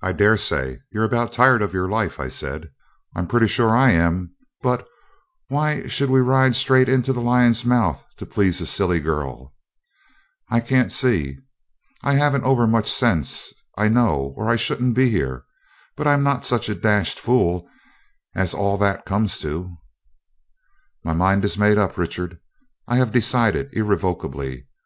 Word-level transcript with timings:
'I 0.00 0.12
daresay 0.12 0.78
you're 0.92 1.04
about 1.04 1.30
tired 1.30 1.60
of 1.60 1.74
your 1.74 1.86
life,' 1.90 2.18
I 2.18 2.30
said. 2.30 2.70
'I'm 3.14 3.26
pretty 3.26 3.48
sure 3.48 3.68
I 3.76 3.90
am; 3.90 4.34
but 4.62 4.88
why 5.48 5.80
we 5.80 5.90
should 5.90 6.08
ride 6.08 6.56
straight 6.56 6.88
into 6.88 7.12
the 7.12 7.20
lion's 7.20 7.62
mouth, 7.66 8.02
to 8.16 8.24
please 8.24 8.62
a 8.62 8.66
silly 8.66 8.98
girl, 8.98 9.54
I 10.48 10.60
can't 10.60 10.90
see. 10.90 11.36
I 12.02 12.14
haven't 12.14 12.44
over 12.44 12.66
much 12.66 12.90
sense, 12.90 13.52
I 13.76 13.88
know, 13.88 14.32
or 14.38 14.48
I 14.48 14.56
shouldn't 14.56 14.94
be 14.94 15.10
here; 15.10 15.44
but 15.96 16.06
I'm 16.06 16.22
not 16.22 16.46
such 16.46 16.70
a 16.70 16.74
dashed 16.74 17.20
fool 17.20 17.68
as 18.34 18.54
all 18.54 18.78
that 18.78 19.04
comes 19.04 19.38
to.' 19.40 19.76
'My 21.04 21.12
mind 21.12 21.44
is 21.44 21.58
made 21.58 21.76
up, 21.76 21.98
Richard 21.98 22.38
I 22.88 22.96
have 22.96 23.12
decided 23.12 23.68
irrevocably. 23.74 24.66